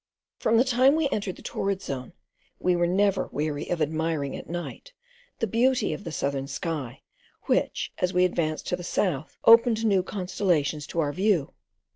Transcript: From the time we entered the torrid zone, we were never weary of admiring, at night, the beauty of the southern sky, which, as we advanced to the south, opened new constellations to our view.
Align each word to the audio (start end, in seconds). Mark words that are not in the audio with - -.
From 0.39 0.57
the 0.57 0.63
time 0.63 0.95
we 0.95 1.07
entered 1.09 1.35
the 1.35 1.43
torrid 1.43 1.79
zone, 1.83 2.13
we 2.57 2.75
were 2.75 2.87
never 2.87 3.27
weary 3.31 3.69
of 3.69 3.83
admiring, 3.83 4.35
at 4.35 4.49
night, 4.49 4.93
the 5.37 5.45
beauty 5.45 5.93
of 5.93 6.05
the 6.05 6.11
southern 6.11 6.47
sky, 6.47 7.03
which, 7.43 7.93
as 7.99 8.11
we 8.11 8.25
advanced 8.25 8.65
to 8.69 8.75
the 8.75 8.83
south, 8.83 9.37
opened 9.45 9.85
new 9.85 10.01
constellations 10.01 10.87
to 10.87 11.01
our 11.01 11.13
view. 11.13 11.53